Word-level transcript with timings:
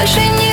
больше 0.00 0.20
не 0.20 0.49